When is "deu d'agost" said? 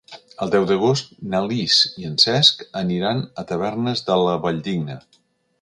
0.53-1.11